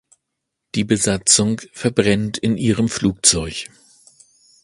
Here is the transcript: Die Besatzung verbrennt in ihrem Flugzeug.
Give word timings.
Die 0.73 0.83
Besatzung 0.83 1.61
verbrennt 1.73 2.39
in 2.39 2.57
ihrem 2.57 2.89
Flugzeug. 2.89 3.67